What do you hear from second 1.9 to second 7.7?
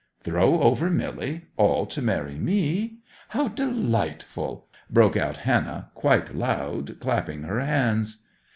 marry me! How delightful!" broke out Hannah, quite loud, clapping her